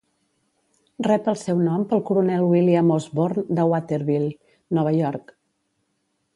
[1.07, 4.33] Rep el seu nom pel coronel William Osborn de Waterville,
[4.79, 5.35] Nova York.